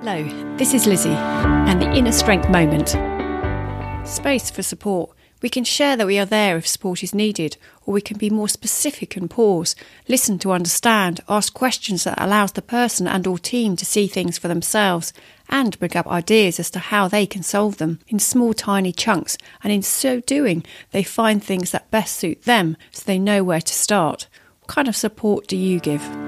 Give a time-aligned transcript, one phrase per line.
[0.00, 0.22] Hello,
[0.56, 2.90] this is Lizzie and the Inner Strength Moment.
[4.06, 5.10] Space for support.
[5.42, 8.30] We can share that we are there if support is needed, or we can be
[8.30, 9.74] more specific and pause,
[10.06, 14.38] listen to understand, ask questions that allows the person and or team to see things
[14.38, 15.12] for themselves,
[15.48, 19.36] and bring up ideas as to how they can solve them in small tiny chunks,
[19.64, 23.60] and in so doing they find things that best suit them so they know where
[23.60, 24.28] to start.
[24.60, 26.27] What kind of support do you give?